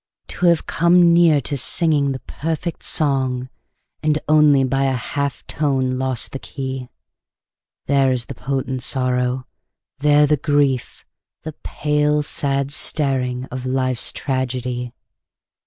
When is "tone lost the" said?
5.45-6.39